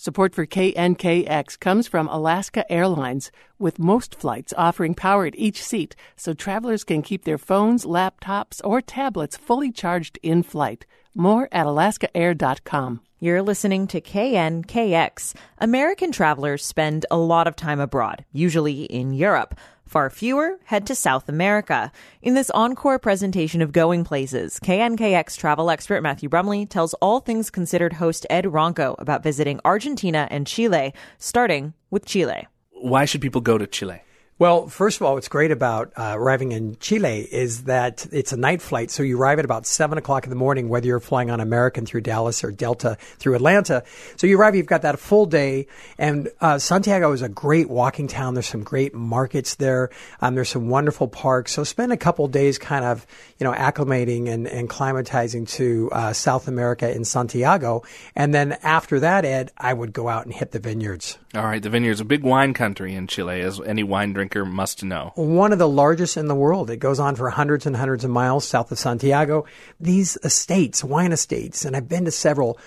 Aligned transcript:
Support 0.00 0.32
for 0.32 0.46
KNKX 0.46 1.58
comes 1.58 1.88
from 1.88 2.06
Alaska 2.06 2.64
Airlines, 2.70 3.32
with 3.58 3.80
most 3.80 4.14
flights 4.14 4.54
offering 4.56 4.94
power 4.94 5.26
at 5.26 5.36
each 5.36 5.60
seat 5.60 5.96
so 6.14 6.32
travelers 6.32 6.84
can 6.84 7.02
keep 7.02 7.24
their 7.24 7.36
phones, 7.36 7.84
laptops, 7.84 8.60
or 8.62 8.80
tablets 8.80 9.36
fully 9.36 9.72
charged 9.72 10.16
in 10.22 10.44
flight. 10.44 10.86
More 11.16 11.48
at 11.50 11.66
alaskaair.com. 11.66 13.00
You're 13.18 13.42
listening 13.42 13.88
to 13.88 14.00
KNKX. 14.00 15.34
American 15.58 16.12
travelers 16.12 16.64
spend 16.64 17.04
a 17.10 17.18
lot 17.18 17.48
of 17.48 17.56
time 17.56 17.80
abroad, 17.80 18.24
usually 18.32 18.84
in 18.84 19.12
Europe. 19.12 19.58
Far 19.88 20.10
fewer 20.10 20.60
head 20.64 20.86
to 20.88 20.94
South 20.94 21.30
America. 21.30 21.90
In 22.20 22.34
this 22.34 22.50
encore 22.50 22.98
presentation 22.98 23.62
of 23.62 23.72
Going 23.72 24.04
Places, 24.04 24.60
KNKX 24.60 25.38
travel 25.38 25.70
expert 25.70 26.02
Matthew 26.02 26.28
Brumley 26.28 26.66
tells 26.66 26.92
all 26.94 27.20
things 27.20 27.48
considered 27.48 27.94
host 27.94 28.26
Ed 28.28 28.44
Ronco 28.44 28.96
about 28.98 29.22
visiting 29.22 29.60
Argentina 29.64 30.28
and 30.30 30.46
Chile, 30.46 30.92
starting 31.16 31.72
with 31.88 32.04
Chile. 32.04 32.46
Why 32.72 33.06
should 33.06 33.22
people 33.22 33.40
go 33.40 33.56
to 33.56 33.66
Chile? 33.66 34.02
Well, 34.40 34.68
first 34.68 35.00
of 35.00 35.02
all, 35.02 35.14
what's 35.14 35.26
great 35.26 35.50
about 35.50 35.92
uh, 35.96 36.12
arriving 36.14 36.52
in 36.52 36.76
Chile 36.78 37.22
is 37.22 37.64
that 37.64 38.06
it's 38.12 38.30
a 38.30 38.36
night 38.36 38.62
flight. 38.62 38.88
So 38.92 39.02
you 39.02 39.18
arrive 39.18 39.40
at 39.40 39.44
about 39.44 39.66
seven 39.66 39.98
o'clock 39.98 40.22
in 40.22 40.30
the 40.30 40.36
morning, 40.36 40.68
whether 40.68 40.86
you're 40.86 41.00
flying 41.00 41.28
on 41.28 41.40
American 41.40 41.84
through 41.84 42.02
Dallas 42.02 42.44
or 42.44 42.52
Delta 42.52 42.96
through 43.00 43.34
Atlanta. 43.34 43.82
So 44.16 44.28
you 44.28 44.38
arrive, 44.38 44.54
you've 44.54 44.66
got 44.66 44.82
that 44.82 45.00
full 45.00 45.26
day. 45.26 45.66
And 45.98 46.28
uh, 46.40 46.58
Santiago 46.58 47.10
is 47.10 47.20
a 47.20 47.28
great 47.28 47.68
walking 47.68 48.06
town. 48.06 48.34
There's 48.34 48.46
some 48.46 48.62
great 48.62 48.94
markets 48.94 49.56
there. 49.56 49.90
Um, 50.20 50.36
there's 50.36 50.50
some 50.50 50.68
wonderful 50.68 51.08
parks. 51.08 51.50
So 51.50 51.64
spend 51.64 51.92
a 51.92 51.96
couple 51.96 52.28
days 52.28 52.58
kind 52.58 52.84
of, 52.84 53.08
you 53.40 53.44
know, 53.44 53.52
acclimating 53.52 54.28
and, 54.28 54.46
and 54.46 54.70
climatizing 54.70 55.48
to 55.56 55.90
uh, 55.90 56.12
South 56.12 56.46
America 56.46 56.88
in 56.88 57.04
Santiago. 57.04 57.82
And 58.14 58.32
then 58.32 58.52
after 58.62 59.00
that, 59.00 59.24
Ed, 59.24 59.50
I 59.58 59.74
would 59.74 59.92
go 59.92 60.08
out 60.08 60.26
and 60.26 60.32
hit 60.32 60.52
the 60.52 60.60
vineyards. 60.60 61.18
All 61.34 61.42
right, 61.42 61.60
the 61.60 61.70
vineyards, 61.70 62.00
a 62.00 62.04
big 62.04 62.22
wine 62.22 62.54
country 62.54 62.94
in 62.94 63.08
Chile, 63.08 63.40
as 63.40 63.60
any 63.60 63.82
wine 63.82 64.12
drinker 64.12 64.27
must 64.36 64.84
know. 64.84 65.12
One 65.14 65.52
of 65.52 65.58
the 65.58 65.68
largest 65.68 66.16
in 66.16 66.26
the 66.26 66.34
world. 66.34 66.70
It 66.70 66.78
goes 66.78 66.98
on 66.98 67.16
for 67.16 67.30
hundreds 67.30 67.66
and 67.66 67.76
hundreds 67.76 68.04
of 68.04 68.10
miles 68.10 68.46
south 68.46 68.72
of 68.72 68.78
Santiago. 68.78 69.44
These 69.80 70.18
estates, 70.22 70.82
wine 70.84 71.12
estates, 71.12 71.64
and 71.64 71.76
I've 71.76 71.88
been 71.88 72.04
to 72.04 72.10
several, 72.10 72.58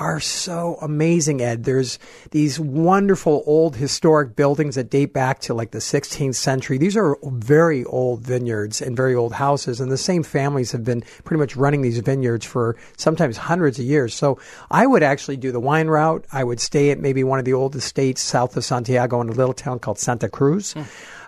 are 0.00 0.18
so 0.18 0.78
amazing, 0.80 1.42
Ed. 1.42 1.64
There's 1.64 1.98
these 2.30 2.58
wonderful 2.58 3.42
old 3.44 3.76
historic 3.76 4.34
buildings 4.34 4.76
that 4.76 4.88
date 4.88 5.12
back 5.12 5.40
to 5.40 5.52
like 5.52 5.72
the 5.72 5.78
16th 5.78 6.34
century. 6.34 6.78
These 6.78 6.96
are 6.96 7.18
very 7.22 7.84
old 7.84 8.22
vineyards 8.22 8.80
and 8.80 8.96
very 8.96 9.14
old 9.14 9.34
houses, 9.34 9.78
and 9.78 9.92
the 9.92 9.98
same 9.98 10.22
families 10.22 10.72
have 10.72 10.84
been 10.84 11.02
pretty 11.24 11.38
much 11.38 11.54
running 11.54 11.82
these 11.82 11.98
vineyards 11.98 12.46
for 12.46 12.76
sometimes 12.96 13.36
hundreds 13.36 13.78
of 13.78 13.84
years. 13.84 14.14
So 14.14 14.38
I 14.70 14.86
would 14.86 15.02
actually 15.02 15.36
do 15.36 15.52
the 15.52 15.60
wine 15.60 15.88
route. 15.88 16.24
I 16.32 16.44
would 16.44 16.60
stay 16.60 16.90
at 16.90 16.98
maybe 16.98 17.22
one 17.22 17.38
of 17.38 17.44
the 17.44 17.52
old 17.52 17.76
estates 17.76 18.22
south 18.22 18.56
of 18.56 18.64
Santiago 18.64 19.20
in 19.20 19.28
a 19.28 19.32
little 19.32 19.54
town 19.54 19.80
called 19.80 19.98
Santa 19.98 20.30
Cruz. 20.30 20.72
Hmm. 20.72 20.82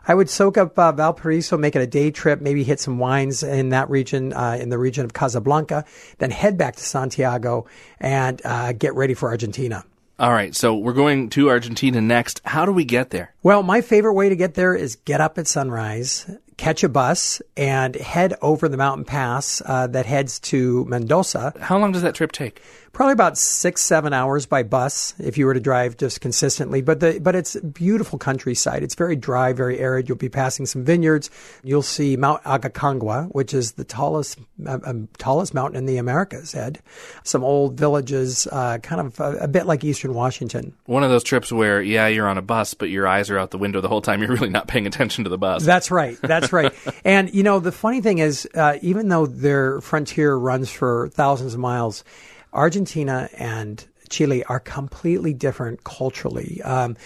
I 0.07 0.15
would 0.15 0.29
soak 0.29 0.57
up 0.57 0.79
uh, 0.79 0.93
Valparaiso, 0.93 1.57
make 1.57 1.77
it 1.77 1.83
a 1.83 1.87
day 1.87 2.11
trip, 2.11 2.41
maybe 2.41 2.65
hit 2.65 2.81
some 2.81 2.99
wines 2.99 3.43
in 3.43 3.71
that 3.71 3.89
region, 3.91 4.33
uh, 4.33 4.59
in 4.61 4.69
the 4.69 4.79
region 4.79 5.05
of 5.05 5.13
Casablanca, 5.13 5.85
then 6.19 6.31
head 6.31 6.59
back 6.59 6.77
to 6.77 6.83
Santiago 6.83 7.67
and 8.01 8.41
uh, 8.45 8.73
get 8.73 8.95
ready 8.95 9.15
for 9.15 9.29
Argentina. 9.29 9.85
All 10.19 10.33
right, 10.33 10.55
so 10.55 10.77
we're 10.77 10.93
going 10.93 11.31
to 11.31 11.51
Argentina 11.51 12.01
next. 12.01 12.41
How 12.45 12.65
do 12.65 12.73
we 12.73 12.85
get 12.85 13.11
there? 13.11 13.35
Well, 13.43 13.63
my 13.63 13.81
favorite 13.81 14.13
way 14.13 14.29
to 14.29 14.37
get 14.37 14.55
there 14.55 14.75
is 14.75 14.97
get 14.97 15.21
up 15.21 15.39
at 15.39 15.49
sunrise, 15.49 16.31
catch 16.57 16.85
a 16.85 16.89
bus, 16.89 17.43
and 17.57 17.97
head 17.97 18.35
over 18.41 18.69
the 18.69 18.77
mountain 18.77 19.05
pass 19.05 19.63
uh, 19.65 19.89
that 19.89 20.07
heads 20.07 20.39
to 20.41 20.85
Mendoza. 20.85 21.55
How 21.61 21.79
long 21.79 21.93
does 21.93 22.03
that 22.03 22.15
trip 22.15 22.31
take? 22.31 22.63
Probably 22.93 23.13
about 23.13 23.39
six, 23.39 23.81
seven 23.83 24.13
hours 24.13 24.47
by 24.47 24.63
bus 24.63 25.15
if 25.19 25.39
you 25.39 25.47
were 25.47 25.55
to 25.55 25.61
drive 25.61 25.97
just 25.97 26.21
consistently. 26.21 26.83
But 26.83 27.01
the 27.01 27.19
but 27.21 27.35
it's 27.35 27.57
beautiful 27.57 28.19
countryside. 28.19 28.83
It's 28.83 28.95
very 28.95 29.17
dry, 29.17 29.53
very 29.53 29.79
arid. 29.79 30.09
You'll 30.09 30.19
be 30.19 30.29
passing 30.29 30.67
some 30.67 30.85
vineyards. 30.85 31.31
You'll 31.63 31.83
see 31.83 32.17
Mount 32.17 32.43
Aconcagua, 32.45 33.33
which 33.35 33.55
is 33.55 33.73
the 33.73 33.85
tallest 33.85 34.39
uh, 34.67 34.79
um, 34.85 35.09
tallest 35.19 35.55
mountain 35.55 35.79
in 35.79 35.87
the 35.87 35.97
Americas. 35.97 36.55
Ed, 36.55 36.81
some 37.25 37.43
old 37.43 37.79
villages, 37.79 38.47
uh, 38.53 38.79
kind 38.79 39.01
of 39.01 39.21
a, 39.21 39.45
a, 39.45 39.49
bit 39.49 39.67
like 39.67 39.83
Eastern 39.85 40.15
Washington. 40.15 40.75
One 40.87 41.03
of 41.03 41.11
those 41.11 41.25
trips 41.25 41.51
where 41.51 41.81
yeah, 41.83 42.09
you're 42.09 42.29
on 42.29 42.39
a 42.39 42.43
bus, 42.43 42.75
but 42.75 42.91
your 42.91 43.07
eyes 43.07 43.31
are 43.31 43.39
out 43.39 43.51
the 43.51 43.59
window 43.59 43.81
the 43.81 43.89
whole 43.89 44.03
time. 44.03 44.21
You're 44.21 44.33
really 44.33 44.51
not 44.51 44.69
paying 44.69 44.87
attention 44.87 45.25
to 45.25 45.31
the 45.31 45.39
bus. 45.39 45.65
That's 45.65 45.91
right. 45.91 46.19
That's 46.21 46.53
right. 46.53 46.73
and 47.05 47.33
you 47.35 47.43
know 47.43 47.59
the 47.59 47.73
funny 47.73 48.01
thing 48.03 48.19
is, 48.19 48.47
uh, 48.55 48.79
even 48.83 49.09
though 49.09 49.27
their 49.27 49.81
frontier 49.81 50.37
runs 50.37 50.71
for 50.71 51.09
thousands 51.09 51.55
of 51.55 51.61
miles 51.61 52.05
Argentina 52.53 53.29
and 53.39 53.87
Chile 54.13 54.45
are 54.45 54.61
completely 54.61 55.33
different 55.33 55.85
culturally. 55.85 56.61
Um, 56.63 56.97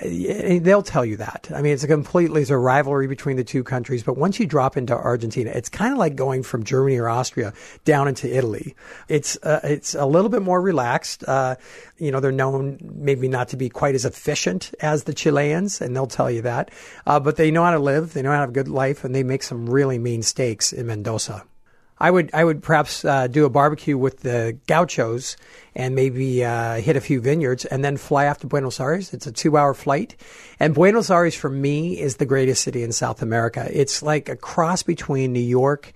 they'll 0.00 0.82
tell 0.82 1.04
you 1.04 1.16
that. 1.16 1.50
I 1.54 1.60
mean, 1.60 1.74
it's 1.74 1.82
a 1.82 1.88
completely 1.88 2.40
it's 2.40 2.50
a 2.50 2.56
rivalry 2.56 3.08
between 3.08 3.36
the 3.36 3.44
two 3.44 3.64
countries. 3.64 4.04
But 4.04 4.16
once 4.16 4.38
you 4.38 4.46
drop 4.46 4.76
into 4.76 4.94
Argentina, 4.94 5.50
it's 5.50 5.68
kind 5.68 5.92
of 5.92 5.98
like 5.98 6.14
going 6.14 6.44
from 6.44 6.62
Germany 6.62 6.96
or 6.98 7.08
Austria 7.08 7.52
down 7.84 8.06
into 8.06 8.34
Italy. 8.34 8.76
It's 9.08 9.36
uh, 9.42 9.60
it's 9.64 9.94
a 9.94 10.06
little 10.06 10.30
bit 10.30 10.42
more 10.42 10.62
relaxed. 10.62 11.24
Uh, 11.26 11.56
you 11.98 12.12
know, 12.12 12.20
they're 12.20 12.32
known 12.32 12.78
maybe 12.80 13.26
not 13.26 13.48
to 13.48 13.56
be 13.56 13.68
quite 13.68 13.96
as 13.96 14.04
efficient 14.04 14.72
as 14.80 15.04
the 15.04 15.12
Chileans, 15.12 15.80
and 15.80 15.94
they'll 15.94 16.06
tell 16.06 16.30
you 16.30 16.42
that. 16.42 16.70
Uh, 17.06 17.18
but 17.18 17.36
they 17.36 17.50
know 17.50 17.64
how 17.64 17.72
to 17.72 17.80
live. 17.80 18.14
They 18.14 18.22
know 18.22 18.30
how 18.30 18.36
to 18.36 18.40
have 18.42 18.50
a 18.50 18.52
good 18.52 18.68
life, 18.68 19.02
and 19.04 19.14
they 19.14 19.24
make 19.24 19.42
some 19.42 19.68
really 19.68 19.98
mean 19.98 20.22
steaks 20.22 20.72
in 20.72 20.86
Mendoza. 20.86 21.44
I 22.02 22.10
would 22.10 22.30
I 22.34 22.42
would 22.42 22.64
perhaps 22.64 23.04
uh, 23.04 23.28
do 23.28 23.44
a 23.44 23.48
barbecue 23.48 23.96
with 23.96 24.20
the 24.20 24.58
gauchos 24.66 25.36
and 25.76 25.94
maybe 25.94 26.44
uh, 26.44 26.80
hit 26.80 26.96
a 26.96 27.00
few 27.00 27.20
vineyards 27.20 27.64
and 27.64 27.84
then 27.84 27.96
fly 27.96 28.26
off 28.26 28.38
to 28.38 28.48
Buenos 28.48 28.80
Aires. 28.80 29.14
It's 29.14 29.28
a 29.28 29.32
two 29.32 29.56
hour 29.56 29.72
flight, 29.72 30.16
and 30.58 30.74
Buenos 30.74 31.10
Aires 31.10 31.36
for 31.36 31.48
me 31.48 32.00
is 32.00 32.16
the 32.16 32.26
greatest 32.26 32.64
city 32.64 32.82
in 32.82 32.90
South 32.90 33.22
America. 33.22 33.68
It's 33.72 34.02
like 34.02 34.28
a 34.28 34.34
cross 34.34 34.82
between 34.82 35.32
New 35.32 35.38
York 35.38 35.92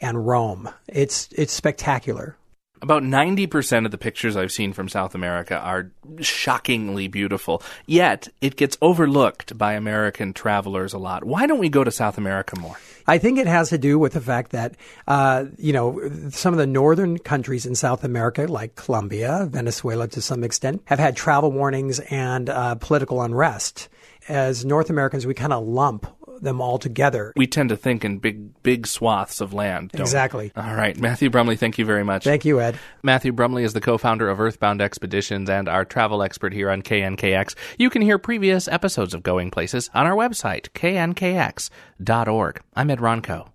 and 0.00 0.26
Rome. 0.26 0.70
It's 0.88 1.28
it's 1.32 1.52
spectacular. 1.52 2.38
About 2.82 3.02
90% 3.02 3.84
of 3.84 3.90
the 3.90 3.98
pictures 3.98 4.36
I've 4.36 4.52
seen 4.52 4.72
from 4.72 4.88
South 4.88 5.14
America 5.14 5.58
are 5.58 5.90
shockingly 6.20 7.08
beautiful, 7.08 7.62
yet 7.86 8.28
it 8.40 8.56
gets 8.56 8.78
overlooked 8.80 9.58
by 9.58 9.74
American 9.74 10.32
travelers 10.32 10.94
a 10.94 10.98
lot. 10.98 11.24
Why 11.24 11.46
don't 11.46 11.58
we 11.58 11.68
go 11.68 11.84
to 11.84 11.90
South 11.90 12.16
America 12.16 12.58
more? 12.58 12.76
I 13.06 13.18
think 13.18 13.38
it 13.38 13.46
has 13.46 13.70
to 13.70 13.78
do 13.78 13.98
with 13.98 14.12
the 14.12 14.20
fact 14.20 14.52
that, 14.52 14.76
uh, 15.08 15.46
you 15.58 15.72
know, 15.72 16.00
some 16.30 16.54
of 16.54 16.58
the 16.58 16.66
northern 16.66 17.18
countries 17.18 17.66
in 17.66 17.74
South 17.74 18.04
America, 18.04 18.46
like 18.46 18.76
Colombia, 18.76 19.48
Venezuela 19.50 20.08
to 20.08 20.22
some 20.22 20.44
extent, 20.44 20.82
have 20.84 20.98
had 20.98 21.16
travel 21.16 21.50
warnings 21.50 21.98
and 21.98 22.48
uh, 22.48 22.76
political 22.76 23.20
unrest. 23.20 23.88
As 24.28 24.64
North 24.64 24.90
Americans, 24.90 25.26
we 25.26 25.34
kind 25.34 25.52
of 25.52 25.66
lump 25.66 26.06
them 26.42 26.60
all 26.60 26.78
together. 26.78 27.32
We 27.36 27.46
tend 27.46 27.68
to 27.70 27.76
think 27.76 28.04
in 28.04 28.18
big, 28.18 28.62
big 28.62 28.86
swaths 28.86 29.40
of 29.40 29.52
land. 29.52 29.90
exactly. 29.94 30.52
We? 30.54 30.62
All 30.62 30.74
right. 30.74 30.98
Matthew 30.98 31.30
Brumley, 31.30 31.56
thank 31.56 31.78
you 31.78 31.84
very 31.84 32.04
much. 32.04 32.24
Thank 32.24 32.44
you, 32.44 32.60
Ed. 32.60 32.78
Matthew 33.02 33.32
Brumley 33.32 33.64
is 33.64 33.72
the 33.72 33.80
co 33.80 33.98
founder 33.98 34.28
of 34.28 34.40
Earthbound 34.40 34.80
Expeditions 34.80 35.48
and 35.50 35.68
our 35.68 35.84
travel 35.84 36.22
expert 36.22 36.52
here 36.52 36.70
on 36.70 36.82
KNKX. 36.82 37.54
You 37.78 37.90
can 37.90 38.02
hear 38.02 38.18
previous 38.18 38.68
episodes 38.68 39.14
of 39.14 39.22
Going 39.22 39.50
Places 39.50 39.90
on 39.94 40.06
our 40.06 40.14
website, 40.14 40.70
knkx.org. 40.70 42.60
I'm 42.74 42.90
Ed 42.90 42.98
Ronco. 42.98 43.48